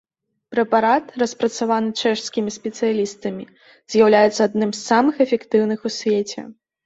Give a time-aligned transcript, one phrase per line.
[0.53, 3.43] Прэпарат, распрацаваны чэшскімі спецыялістамі,
[3.95, 6.39] з'яўляецца адным з самых эфектыўных у свеце.